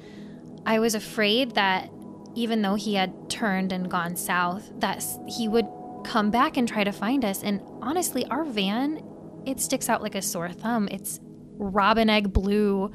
I 0.65 0.79
was 0.79 0.95
afraid 0.95 1.51
that 1.55 1.91
even 2.35 2.61
though 2.61 2.75
he 2.75 2.95
had 2.95 3.29
turned 3.29 3.71
and 3.71 3.89
gone 3.89 4.15
south, 4.15 4.71
that 4.79 5.03
he 5.27 5.47
would 5.47 5.67
come 6.03 6.31
back 6.31 6.57
and 6.57 6.67
try 6.67 6.83
to 6.83 6.91
find 6.91 7.23
us. 7.23 7.43
And 7.43 7.61
honestly, 7.81 8.25
our 8.25 8.43
van, 8.43 9.03
it 9.45 9.59
sticks 9.59 9.89
out 9.89 10.01
like 10.01 10.15
a 10.15 10.21
sore 10.21 10.51
thumb. 10.51 10.87
It's 10.91 11.19
robin 11.57 12.09
egg 12.09 12.33
blue 12.33 12.91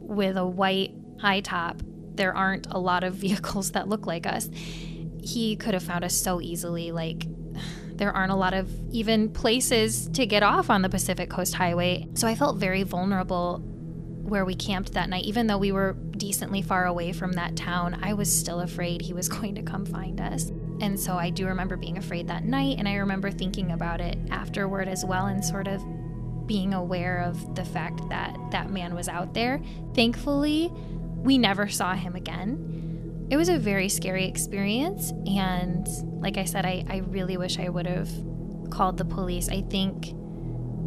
with 0.00 0.36
a 0.36 0.46
white 0.46 0.92
high 1.18 1.40
top. 1.40 1.82
There 2.14 2.34
aren't 2.34 2.66
a 2.70 2.78
lot 2.78 3.04
of 3.04 3.14
vehicles 3.26 3.72
that 3.72 3.88
look 3.88 4.06
like 4.06 4.26
us. 4.26 4.48
He 5.22 5.56
could 5.56 5.74
have 5.74 5.82
found 5.82 6.04
us 6.04 6.14
so 6.14 6.40
easily. 6.40 6.92
Like, 6.92 7.26
there 8.00 8.12
aren't 8.12 8.32
a 8.32 8.36
lot 8.36 8.54
of 8.54 8.70
even 8.90 9.28
places 9.28 10.08
to 10.14 10.24
get 10.24 10.42
off 10.42 10.70
on 10.70 10.80
the 10.80 10.88
Pacific 10.88 11.28
Coast 11.28 11.54
Highway. 11.54 12.08
So 12.14 12.26
I 12.26 12.34
felt 12.34 12.56
very 12.56 12.82
vulnerable 12.82 13.58
where 13.58 14.44
we 14.44 14.54
camped 14.54 14.94
that 14.94 15.10
night. 15.10 15.24
Even 15.24 15.46
though 15.46 15.58
we 15.58 15.70
were 15.70 15.92
decently 16.16 16.62
far 16.62 16.86
away 16.86 17.12
from 17.12 17.32
that 17.32 17.56
town, 17.56 17.98
I 18.02 18.14
was 18.14 18.34
still 18.34 18.60
afraid 18.60 19.02
he 19.02 19.12
was 19.12 19.28
going 19.40 19.54
to 19.56 19.62
come 19.62 19.84
find 19.84 20.18
us. 20.20 20.50
And 20.80 20.98
so 20.98 21.14
I 21.14 21.28
do 21.28 21.46
remember 21.46 21.76
being 21.76 21.98
afraid 21.98 22.28
that 22.28 22.44
night, 22.44 22.78
and 22.78 22.88
I 22.88 22.94
remember 22.94 23.30
thinking 23.30 23.72
about 23.72 24.00
it 24.00 24.18
afterward 24.30 24.88
as 24.88 25.04
well, 25.04 25.26
and 25.26 25.44
sort 25.44 25.68
of 25.68 25.84
being 26.50 26.74
aware 26.74 27.20
of 27.20 27.54
the 27.54 27.64
fact 27.64 28.00
that 28.08 28.36
that 28.50 28.70
man 28.70 28.92
was 28.92 29.06
out 29.06 29.34
there. 29.34 29.60
Thankfully, 29.94 30.68
we 30.74 31.38
never 31.38 31.68
saw 31.68 31.94
him 31.94 32.16
again. 32.16 33.28
It 33.30 33.36
was 33.36 33.48
a 33.48 33.56
very 33.56 33.88
scary 33.88 34.26
experience, 34.26 35.12
and 35.26 35.86
like 36.20 36.38
I 36.38 36.44
said, 36.46 36.66
I, 36.66 36.84
I 36.88 36.96
really 37.06 37.36
wish 37.36 37.60
I 37.60 37.68
would 37.68 37.86
have 37.86 38.10
called 38.68 38.98
the 38.98 39.04
police. 39.04 39.48
I 39.48 39.60
think 39.60 40.08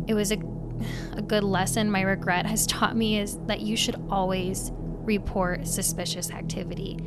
it 0.10 0.16
was 0.16 0.34
a, 0.34 0.36
a 1.14 1.22
good 1.22 1.46
lesson 1.46 1.90
my 1.90 2.02
regret 2.02 2.46
has 2.46 2.68
taught 2.68 2.98
me 2.98 3.18
is 3.20 3.38
that 3.48 3.62
you 3.62 3.78
should 3.78 3.96
always 4.10 4.70
report 4.74 5.66
suspicious 5.66 6.30
activity 6.30 7.00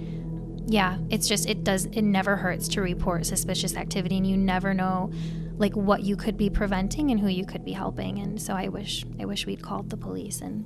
yeah, 0.68 0.98
it's 1.10 1.28
just 1.28 1.48
it 1.48 1.62
does 1.62 1.84
it 1.86 2.02
never 2.02 2.34
hurts 2.34 2.66
to 2.68 2.82
report 2.82 3.24
suspicious 3.24 3.76
activity 3.76 4.16
and 4.16 4.26
you 4.26 4.36
never 4.36 4.74
know 4.74 5.12
like 5.58 5.74
what 5.74 6.02
you 6.02 6.16
could 6.16 6.36
be 6.36 6.50
preventing 6.50 7.10
and 7.10 7.20
who 7.20 7.28
you 7.28 7.44
could 7.44 7.64
be 7.64 7.72
helping 7.72 8.18
and 8.18 8.40
so 8.40 8.54
I 8.54 8.68
wish 8.68 9.04
I 9.20 9.24
wish 9.24 9.46
we'd 9.46 9.62
called 9.62 9.90
the 9.90 9.96
police 9.96 10.40
and 10.40 10.64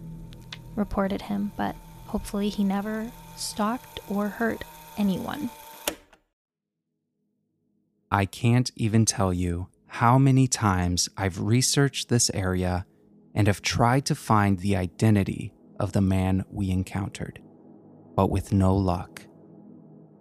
reported 0.74 1.22
him, 1.22 1.52
but 1.56 1.76
hopefully 2.06 2.48
he 2.48 2.64
never 2.64 3.10
stalked 3.36 4.00
or 4.08 4.28
hurt 4.28 4.64
anyone. 4.96 5.50
I 8.10 8.24
can't 8.24 8.70
even 8.74 9.04
tell 9.04 9.32
you 9.32 9.68
how 9.86 10.18
many 10.18 10.48
times 10.48 11.08
I've 11.16 11.40
researched 11.40 12.08
this 12.08 12.30
area 12.34 12.86
and 13.34 13.46
have 13.46 13.62
tried 13.62 14.04
to 14.06 14.14
find 14.14 14.58
the 14.58 14.76
identity 14.76 15.52
of 15.78 15.92
the 15.92 16.00
man 16.00 16.44
we 16.50 16.70
encountered, 16.70 17.40
but 18.16 18.30
with 18.30 18.52
no 18.52 18.74
luck. 18.74 19.22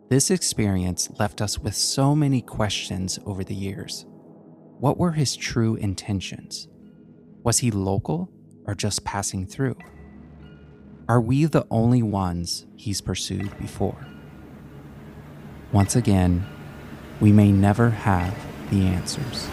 This 0.09 0.31
experience 0.31 1.09
left 1.19 1.41
us 1.41 1.59
with 1.59 1.75
so 1.75 2.15
many 2.15 2.41
questions 2.41 3.19
over 3.25 3.43
the 3.43 3.55
years. 3.55 4.05
What 4.79 4.97
were 4.97 5.11
his 5.11 5.35
true 5.35 5.75
intentions? 5.75 6.69
Was 7.43 7.59
he 7.59 7.69
local 7.69 8.31
or 8.65 8.75
just 8.75 9.03
passing 9.03 9.45
through? 9.45 9.75
Are 11.09 11.19
we 11.19 11.43
the 11.43 11.67
only 11.69 12.01
ones 12.01 12.65
he's 12.77 13.01
pursued 13.01 13.57
before? 13.57 14.07
Once 15.73 15.97
again, 15.97 16.45
we 17.19 17.33
may 17.33 17.51
never 17.51 17.89
have 17.89 18.33
the 18.69 18.83
answers. 18.83 19.49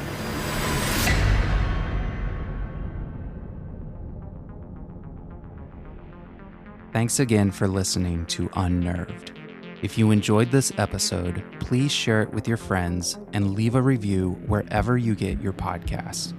Thanks 6.92 7.18
again 7.18 7.50
for 7.50 7.66
listening 7.66 8.26
to 8.26 8.48
Unnerved. 8.54 9.35
If 9.82 9.98
you 9.98 10.10
enjoyed 10.10 10.50
this 10.50 10.72
episode, 10.78 11.44
please 11.60 11.92
share 11.92 12.22
it 12.22 12.32
with 12.32 12.48
your 12.48 12.56
friends 12.56 13.18
and 13.34 13.54
leave 13.54 13.74
a 13.74 13.82
review 13.82 14.30
wherever 14.46 14.96
you 14.96 15.14
get 15.14 15.40
your 15.42 15.52
podcasts. 15.52 16.32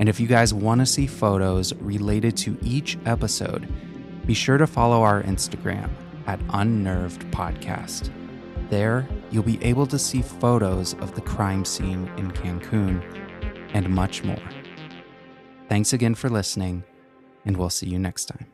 And 0.00 0.08
if 0.08 0.18
you 0.18 0.26
guys 0.26 0.52
want 0.52 0.80
to 0.80 0.86
see 0.86 1.06
photos 1.06 1.72
related 1.74 2.36
to 2.38 2.58
each 2.62 2.98
episode, 3.06 3.68
be 4.26 4.34
sure 4.34 4.58
to 4.58 4.66
follow 4.66 5.02
our 5.02 5.22
Instagram 5.22 5.88
at 6.26 6.40
Unnerved 6.50 7.22
Podcast. 7.30 8.10
There, 8.70 9.06
you'll 9.30 9.44
be 9.44 9.62
able 9.62 9.86
to 9.86 9.98
see 9.98 10.20
photos 10.20 10.94
of 10.94 11.14
the 11.14 11.20
crime 11.20 11.64
scene 11.64 12.10
in 12.16 12.32
Cancun 12.32 13.02
and 13.72 13.88
much 13.88 14.24
more. 14.24 14.42
Thanks 15.68 15.92
again 15.92 16.16
for 16.16 16.28
listening, 16.28 16.82
and 17.44 17.56
we'll 17.56 17.70
see 17.70 17.88
you 17.88 18.00
next 18.00 18.24
time. 18.24 18.53